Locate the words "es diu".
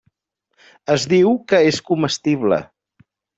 0.93-1.29